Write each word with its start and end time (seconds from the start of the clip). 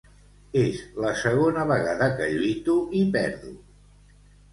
És 0.59 0.77
la 1.03 1.09
segona 1.19 1.65
vegada 1.71 2.07
que 2.21 2.29
lluito 2.37 2.79
i 3.01 3.03
perdo. 3.17 3.53